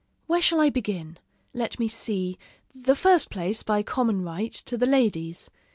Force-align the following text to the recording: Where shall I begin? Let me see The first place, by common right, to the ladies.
Where 0.25 0.41
shall 0.41 0.59
I 0.59 0.71
begin? 0.71 1.19
Let 1.53 1.77
me 1.77 1.87
see 1.87 2.39
The 2.73 2.95
first 2.95 3.29
place, 3.29 3.61
by 3.61 3.83
common 3.83 4.23
right, 4.23 4.51
to 4.51 4.75
the 4.75 4.87
ladies. 4.87 5.51